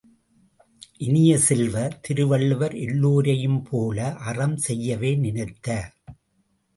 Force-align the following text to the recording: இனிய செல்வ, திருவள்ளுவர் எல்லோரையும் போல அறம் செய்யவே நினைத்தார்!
இனிய 0.99 1.31
செல்வ, 1.37 1.75
திருவள்ளுவர் 2.01 2.75
எல்லோரையும் 2.77 3.61
போல 3.63 3.99
அறம் 4.23 4.57
செய்யவே 4.57 5.15
நினைத்தார்! 5.15 5.93